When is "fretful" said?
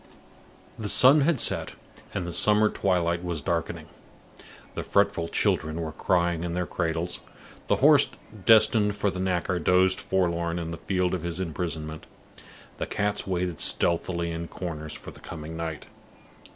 4.81-5.27